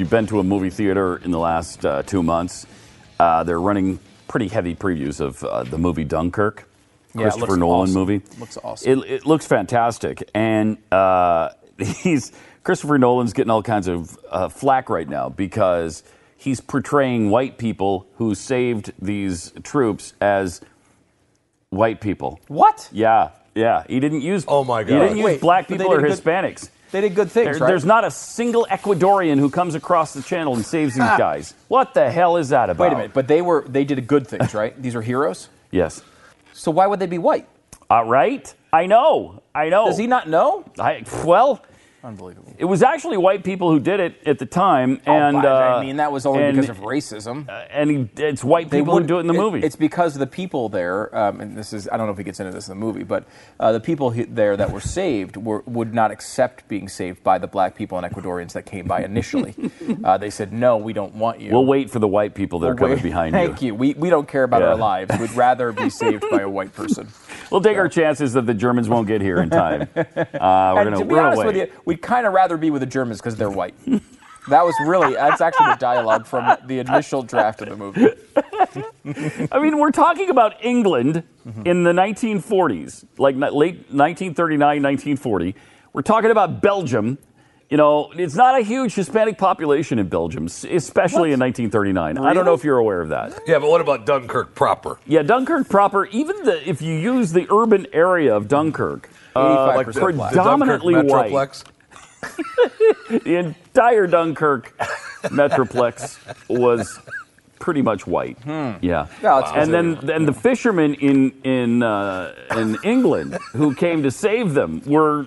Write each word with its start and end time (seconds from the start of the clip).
You've 0.00 0.10
been 0.10 0.26
to 0.26 0.40
a 0.40 0.42
movie 0.44 0.70
theater 0.70 1.18
in 1.18 1.30
the 1.30 1.38
last 1.38 1.84
uh, 1.84 2.02
two 2.02 2.22
months, 2.22 2.66
uh, 3.18 3.44
they're 3.44 3.60
running 3.60 3.98
pretty 4.28 4.48
heavy 4.48 4.74
previews 4.74 5.20
of 5.20 5.44
uh, 5.44 5.62
the 5.62 5.76
movie 5.78 6.04
Dunkirk, 6.04 6.66
Yeah, 7.14 7.22
Christopher 7.22 7.56
Nolan 7.58 7.90
awesome. 7.90 7.94
movie. 7.94 8.22
Looks 8.38 8.56
awesome. 8.64 8.90
It, 9.02 9.10
it 9.10 9.26
looks 9.26 9.46
fantastic, 9.46 10.28
and 10.34 10.78
uh, 10.90 11.50
he's 11.78 12.32
Christopher 12.64 12.98
Nolan's 12.98 13.32
getting 13.34 13.50
all 13.50 13.62
kinds 13.62 13.88
of 13.88 14.18
uh, 14.30 14.48
flack 14.48 14.88
right 14.88 15.08
now 15.08 15.28
because 15.28 16.02
he's 16.36 16.60
portraying 16.60 17.30
white 17.30 17.58
people 17.58 18.06
who 18.16 18.34
saved 18.34 18.92
these 19.00 19.52
troops 19.62 20.14
as 20.20 20.60
white 21.70 22.00
people. 22.00 22.40
What? 22.48 22.88
Yeah, 22.92 23.30
yeah. 23.54 23.84
He 23.88 24.00
didn't 24.00 24.22
use. 24.22 24.44
Oh, 24.48 24.64
my 24.64 24.82
god. 24.82 24.92
He 24.92 24.98
didn't 25.00 25.16
use 25.18 25.24
Wait, 25.24 25.40
black 25.40 25.68
people 25.68 25.86
or 25.88 26.00
did 26.00 26.08
good- 26.08 26.18
Hispanics. 26.24 26.70
They 26.92 27.00
did 27.00 27.14
good 27.14 27.30
things, 27.30 27.44
There- 27.58 27.64
right? 27.64 27.68
There's 27.68 27.84
not 27.84 28.04
a 28.04 28.10
single 28.10 28.66
Ecuadorian 28.70 29.38
who 29.38 29.48
comes 29.50 29.74
across 29.74 30.12
the 30.12 30.22
channel 30.22 30.54
and 30.54 30.64
saves 30.64 30.94
these 30.94 31.02
Ah. 31.06 31.16
guys. 31.16 31.54
What 31.68 31.94
the 31.94 32.10
hell 32.10 32.36
is 32.36 32.48
that 32.50 32.68
about? 32.70 32.82
Wait 32.84 32.92
a 32.92 32.96
minute, 32.96 33.12
but 33.14 33.28
they 33.28 33.42
were 33.42 33.64
they 33.68 33.84
did 33.84 34.04
good 34.06 34.26
things, 34.26 34.54
right? 34.54 34.80
These 34.80 34.94
are 34.96 35.02
heroes. 35.02 35.48
Yes. 35.70 36.02
So 36.52 36.70
why 36.70 36.86
would 36.86 36.98
they 37.00 37.06
be 37.06 37.18
white? 37.18 37.46
Uh, 37.90 38.04
right? 38.04 38.52
I 38.72 38.86
know. 38.86 39.42
I 39.54 39.68
know. 39.68 39.86
Does 39.86 39.98
he 39.98 40.06
not 40.06 40.28
know? 40.28 40.64
I, 40.78 41.04
well, 41.24 41.60
Unbelievable. 42.02 42.54
it 42.58 42.64
was 42.64 42.82
actually 42.82 43.18
white 43.18 43.44
people 43.44 43.70
who 43.70 43.78
did 43.78 44.00
it 44.00 44.14
at 44.26 44.38
the 44.38 44.46
time, 44.46 45.00
and 45.04 45.36
Oh, 45.36 45.42
but, 45.42 45.48
uh, 45.48 45.76
I 45.76 45.84
mean, 45.84 45.96
that 45.96 46.10
was 46.12 46.24
only 46.24 46.44
and- 46.44 46.56
because 46.56 46.70
of 46.70 46.78
racism. 46.78 47.46
and 47.70 48.08
it's 48.18 48.42
white 48.42 48.70
people 48.70 48.98
who 48.98 49.04
do 49.06 49.18
it 49.18 49.20
in 49.20 49.26
the 49.26 49.34
movie. 49.34 49.60
It's 49.62 49.76
because 49.76 50.14
the 50.14 50.26
people 50.26 50.68
there, 50.70 51.14
um, 51.16 51.40
and 51.42 51.56
this 51.58 51.72
is 51.74 51.88
I 51.92 51.96
don't 51.98 52.06
know 52.06 52.12
if 52.12 52.18
he 52.18 52.24
gets 52.24 52.40
into 52.40 52.52
this 52.52 52.68
in 52.68 52.72
the 52.78 52.80
movie, 52.86 53.04
but 53.04 53.24
uh, 53.58 53.72
the 53.72 53.80
people 53.80 54.10
there 54.28 54.56
that 54.56 54.70
were 54.72 54.80
saved 54.80 55.36
were, 55.36 55.62
would 55.66 55.92
not 55.92 56.10
accept 56.10 56.66
being 56.68 56.88
saved 56.88 57.22
by 57.22 57.36
the 57.38 57.46
black 57.46 57.74
people 57.76 57.98
and 57.98 58.06
Ecuadorians 58.10 58.52
that 58.54 58.64
came 58.64 58.86
by 58.86 59.02
initially. 59.02 59.54
uh, 60.04 60.16
they 60.16 60.30
said, 60.30 60.52
"No, 60.54 60.78
we 60.78 60.92
don't 60.94 61.14
want 61.16 61.40
you." 61.40 61.50
we'll 61.52 61.66
wait 61.66 61.90
for 61.90 61.98
the 61.98 62.08
white 62.08 62.34
people 62.34 62.60
that 62.60 62.66
are 62.66 62.70
We'll 62.70 62.76
coming 62.78 62.96
wait- 62.96 63.02
behind 63.02 63.32
Thank 63.34 63.60
you. 63.60 63.74
We, 63.74 63.92
we 63.94 64.08
don't 64.08 64.26
care 64.26 64.44
about 64.44 64.62
Yeah. 64.62 64.68
our 64.68 64.76
lives. 64.76 65.18
We'd 65.20 65.32
rather 65.32 65.72
be 65.72 65.90
saved 65.90 66.24
by 66.30 66.40
a 66.40 66.48
white 66.48 66.72
person. 66.72 67.08
We'll 67.50 67.60
take 67.62 67.78
our 67.78 67.88
chances 67.88 68.34
that 68.34 68.46
the 68.46 68.54
Germans 68.54 68.88
won't 68.88 69.08
get 69.08 69.20
here 69.20 69.38
in 69.42 69.50
time. 69.50 69.88
Uh, 69.96 70.72
we're 70.76 70.84
gonna, 70.84 70.96
to 70.98 71.04
be 71.04 71.14
we're 71.14 71.36
with 71.44 71.56
you, 71.56 71.66
we'd 71.90 72.02
kind 72.02 72.24
of 72.24 72.32
rather 72.32 72.56
be 72.56 72.70
with 72.70 72.80
the 72.80 72.86
Germans 72.86 73.18
because 73.20 73.34
they're 73.36 73.50
white. 73.50 73.74
that 74.48 74.64
was 74.64 74.74
really 74.86 75.14
that's 75.14 75.40
actually 75.40 75.66
the 75.70 75.74
dialogue 75.76 76.24
from 76.24 76.56
the 76.66 76.78
initial 76.78 77.22
draft 77.24 77.62
of 77.62 77.68
the 77.68 77.76
movie. 77.76 78.06
I 79.52 79.58
mean, 79.60 79.78
we're 79.78 79.90
talking 79.90 80.30
about 80.30 80.64
England 80.64 81.24
Mm-hmm. 81.40 81.66
in 81.66 81.84
the 81.84 81.92
1940s, 81.92 83.06
like 83.16 83.34
late 83.34 83.76
1939, 83.90 84.60
1940. 84.60 85.54
We're 85.94 86.02
talking 86.02 86.30
about 86.30 86.60
Belgium. 86.60 87.16
You 87.70 87.78
know, 87.78 88.12
it's 88.14 88.34
not 88.34 88.60
a 88.60 88.62
huge 88.62 88.94
Hispanic 88.94 89.38
population 89.38 89.98
in 89.98 90.08
Belgium, 90.10 90.44
s- 90.44 90.64
especially 90.64 91.32
in 91.32 91.40
1939. 91.40 92.18
I 92.18 92.34
don't 92.34 92.44
know 92.44 92.52
if 92.52 92.62
you're 92.62 92.76
aware 92.76 93.00
of 93.00 93.08
that. 93.08 93.40
Yeah, 93.46 93.58
but 93.58 93.70
what 93.70 93.80
about 93.80 94.04
Dunkirk 94.04 94.54
proper? 94.54 94.98
Yeah, 95.06 95.22
Dunkirk 95.22 95.66
proper, 95.70 96.04
even 96.08 96.42
the 96.44 96.68
if 96.68 96.82
you 96.82 96.92
use 96.94 97.32
the 97.32 97.46
urban 97.50 97.86
area 97.94 98.36
of 98.36 98.46
Dunkirk, 98.46 99.08
uh, 99.34 99.72
85% 99.78 99.84
the- 99.94 100.00
black. 100.12 100.32
the 100.32 100.36
Dunkirk 100.36 100.42
predominantly 100.82 100.94
white. 100.96 101.32
Metroplex? 101.32 101.64
The 103.08 103.36
entire 103.36 104.06
Dunkirk 104.06 104.76
metroplex 105.24 106.18
was 106.48 106.98
pretty 107.58 107.82
much 107.82 108.06
white. 108.06 108.38
Yeah. 108.46 108.76
Yeah, 108.80 109.06
that's 109.22 109.52
and 109.52 109.72
then 109.74 109.98
then 110.02 110.26
the 110.26 110.32
fishermen 110.32 110.94
in 110.94 111.32
in 111.44 111.82
uh, 111.82 112.34
in 112.56 112.78
England 112.84 113.34
who 113.52 113.74
came 113.74 114.02
to 114.04 114.10
save 114.10 114.54
them 114.54 114.82
were 114.86 115.26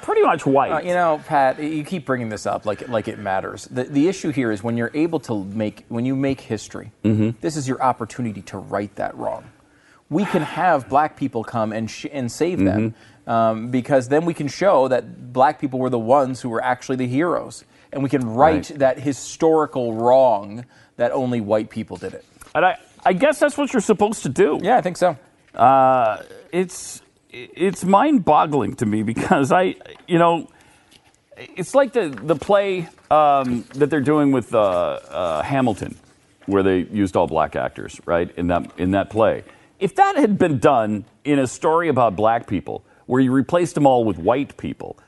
pretty 0.00 0.22
much 0.22 0.46
white. 0.46 0.72
Uh, 0.72 0.80
you 0.80 0.94
know, 0.94 1.20
Pat, 1.26 1.62
you 1.62 1.84
keep 1.84 2.06
bringing 2.06 2.28
this 2.28 2.46
up 2.46 2.64
like 2.66 2.88
like 2.88 3.08
it 3.08 3.18
matters. 3.18 3.64
The, 3.66 3.84
the 3.84 4.08
issue 4.08 4.30
here 4.30 4.50
is 4.52 4.62
when 4.62 4.76
you're 4.76 4.92
able 4.94 5.20
to 5.20 5.44
make 5.44 5.84
when 5.88 6.04
you 6.06 6.14
make 6.16 6.40
history. 6.40 6.92
This 7.02 7.56
is 7.56 7.66
your 7.68 7.82
opportunity 7.82 8.42
to 8.42 8.58
right 8.58 8.94
that 8.96 9.16
wrong. 9.16 9.44
We 10.10 10.24
can 10.24 10.42
have 10.42 10.88
black 10.88 11.16
people 11.16 11.44
come 11.44 11.72
and 11.72 11.90
sh- 11.90 12.06
and 12.12 12.30
save 12.30 12.58
them 12.58 12.94
um, 13.26 13.70
because 13.70 14.08
then 14.08 14.24
we 14.26 14.34
can 14.34 14.48
show 14.48 14.88
that 14.88 15.32
black 15.32 15.58
people 15.60 15.78
were 15.78 15.90
the 15.90 15.98
ones 15.98 16.40
who 16.42 16.48
were 16.50 16.62
actually 16.62 16.96
the 16.96 17.06
heroes, 17.08 17.64
and 17.92 18.02
we 18.02 18.08
can 18.10 18.24
right, 18.34 18.68
Right. 18.70 18.78
that 18.78 18.98
historical 18.98 19.94
wrong 19.94 20.64
that 20.96 21.10
only 21.12 21.40
white 21.40 21.70
people 21.70 21.96
did 21.96 22.12
it. 22.14 22.24
and 22.54 22.64
I 22.64 22.76
I 23.06 23.12
guess 23.12 23.38
that's 23.38 23.56
what 23.58 23.72
you're 23.72 23.80
supposed 23.82 24.22
to 24.22 24.28
do. 24.28 24.58
Yeah, 24.62 24.76
I 24.78 24.80
think 24.82 24.96
so. 24.96 25.16
Uh, 25.54 26.22
it's 26.52 27.02
it's 27.30 27.84
mind-boggling 27.84 28.76
to 28.76 28.86
me 28.86 29.02
because 29.02 29.50
I, 29.52 29.74
you 30.06 30.18
know, 30.18 30.48
it's 31.36 31.74
like 31.74 31.92
the 31.92 32.08
the 32.08 32.36
play 32.36 32.88
um, 33.10 33.64
that 33.74 33.90
they're 33.90 34.00
doing 34.00 34.32
with 34.32 34.54
uh, 34.54 34.58
uh, 34.60 35.42
Hamilton, 35.42 35.96
where 36.46 36.62
they 36.62 36.78
used 36.78 37.16
all 37.16 37.26
black 37.26 37.56
actors, 37.56 38.00
right? 38.06 38.30
In 38.36 38.46
that 38.48 38.70
in 38.78 38.92
that 38.92 39.10
play, 39.10 39.42
if 39.78 39.94
that 39.96 40.16
had 40.16 40.38
been 40.38 40.58
done 40.58 41.04
in 41.24 41.38
a 41.38 41.46
story 41.46 41.88
about 41.88 42.16
black 42.16 42.46
people, 42.46 42.84
where 43.06 43.20
you 43.20 43.32
replaced 43.32 43.74
them 43.74 43.86
all 43.86 44.04
with 44.04 44.18
white 44.18 44.56
people. 44.56 44.98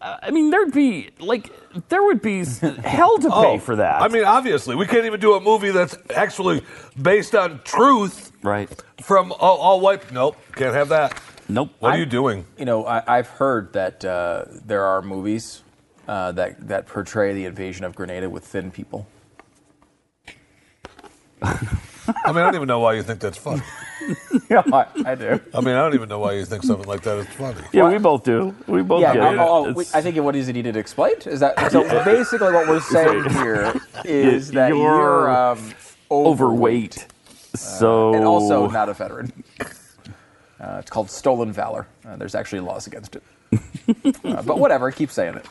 uh, 0.00 0.18
I 0.22 0.30
mean, 0.30 0.50
there'd 0.50 0.72
be 0.72 1.10
like 1.18 1.50
there 1.88 2.02
would 2.02 2.22
be 2.22 2.44
hell 2.84 3.18
to 3.18 3.30
pay 3.30 3.58
for 3.58 3.76
that. 3.76 4.00
Oh, 4.00 4.04
I 4.04 4.08
mean, 4.08 4.24
obviously, 4.24 4.76
we 4.76 4.86
can't 4.86 5.04
even 5.06 5.20
do 5.20 5.34
a 5.34 5.40
movie 5.40 5.70
that's 5.70 5.96
actually 6.14 6.62
based 7.00 7.34
on 7.34 7.60
truth 7.64 8.32
right? 8.42 8.68
from 9.02 9.32
all, 9.32 9.58
all 9.58 9.80
white. 9.80 10.12
Nope, 10.12 10.36
can't 10.54 10.74
have 10.74 10.88
that. 10.90 11.20
Nope. 11.48 11.70
What 11.78 11.94
are 11.94 11.98
you 11.98 12.06
doing? 12.06 12.44
You 12.58 12.66
know, 12.66 12.84
I, 12.86 13.18
I've 13.18 13.28
heard 13.28 13.72
that 13.72 14.04
uh, 14.04 14.44
there 14.66 14.84
are 14.84 15.00
movies 15.00 15.62
uh, 16.06 16.32
that 16.32 16.68
that 16.68 16.86
portray 16.86 17.32
the 17.34 17.46
invasion 17.46 17.84
of 17.84 17.94
Grenada 17.94 18.28
with 18.28 18.44
thin 18.44 18.70
people. 18.70 19.06
I 22.28 22.32
mean, 22.32 22.40
I 22.42 22.44
don't 22.44 22.56
even 22.56 22.68
know 22.68 22.80
why 22.80 22.92
you 22.92 23.02
think 23.02 23.20
that's 23.20 23.38
funny. 23.38 23.62
yeah, 24.50 24.62
I, 24.70 24.86
I 25.06 25.14
do. 25.14 25.40
I 25.54 25.60
mean, 25.60 25.74
I 25.74 25.80
don't 25.80 25.94
even 25.94 26.10
know 26.10 26.18
why 26.18 26.34
you 26.34 26.44
think 26.44 26.62
something 26.62 26.86
like 26.86 27.00
that 27.02 27.16
is 27.16 27.26
funny. 27.28 27.62
Yeah, 27.72 27.88
we 27.88 27.96
both 27.96 28.22
do. 28.22 28.54
We 28.66 28.82
both 28.82 29.00
Yeah, 29.00 29.14
get 29.14 29.22
oh, 29.22 29.32
it. 29.32 29.38
oh, 29.38 29.74
oh, 29.76 29.84
I 29.94 30.02
think 30.02 30.16
what 30.18 30.36
is 30.36 30.48
it 30.48 30.52
needed 30.52 30.76
explained? 30.76 31.26
Is 31.26 31.40
that 31.40 31.72
so? 31.72 31.82
Basically, 32.04 32.52
what 32.52 32.68
we're 32.68 32.80
saying 32.96 33.30
here 33.30 33.72
is 34.04 34.50
that 34.50 34.68
You're 34.68 34.78
you're 34.78 35.30
um, 35.30 35.72
overweight. 36.10 37.06
So 37.54 38.12
and 38.12 38.24
also 38.24 38.68
not 38.68 38.90
a 38.90 38.94
veteran. 38.94 39.32
Uh, 40.60 40.76
it's 40.80 40.90
called 40.90 41.10
stolen 41.10 41.50
valor. 41.50 41.86
Uh, 42.06 42.16
there's 42.16 42.34
actually 42.34 42.60
laws 42.60 42.86
against 42.86 43.16
it. 43.16 43.22
Uh, 44.24 44.42
but 44.42 44.58
whatever, 44.58 44.90
keep 44.90 45.10
saying 45.10 45.34
it. 45.40 45.46